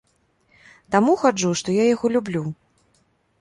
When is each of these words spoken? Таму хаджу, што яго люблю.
Таму 0.95 1.13
хаджу, 1.23 1.51
што 1.61 1.77
яго 1.77 2.11
люблю. 2.15 2.43